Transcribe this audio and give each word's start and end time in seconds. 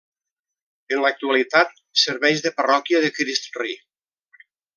En 0.95 1.03
l'actualitat 1.03 1.75
serveix 2.05 2.41
de 2.47 2.53
parròquia 2.63 3.03
de 3.05 3.13
Crist 3.19 3.61
Rei. 3.61 3.79